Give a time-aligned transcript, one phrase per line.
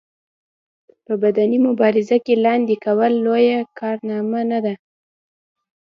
[1.05, 4.73] په بدني مبارزه کې لاندې کول لويه کارنامه نه ده.